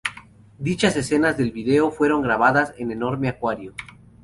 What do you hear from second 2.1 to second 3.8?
grabadas en enorme acuario.